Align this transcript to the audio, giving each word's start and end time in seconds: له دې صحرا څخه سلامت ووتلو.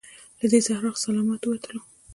له 0.39 0.45
دې 0.51 0.59
صحرا 0.67 0.89
څخه 0.93 1.01
سلامت 1.05 1.41
ووتلو. 1.43 1.81